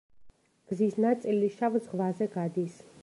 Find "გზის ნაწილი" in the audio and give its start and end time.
0.71-1.49